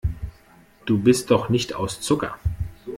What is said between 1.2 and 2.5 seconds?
doch nicht aus Zucker.